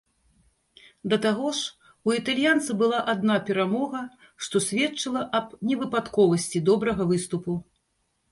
Да 1.11 1.17
таго 1.25 1.49
ж, 1.57 1.91
у 2.09 2.13
італьянца 2.19 2.77
была 2.81 2.99
адна 3.13 3.35
перамога, 3.49 4.01
што 4.47 4.61
сведчыла 4.67 5.21
аб 5.41 5.53
невыпадковасці 5.73 6.63
добрага 6.71 7.03
выступу. 7.13 7.51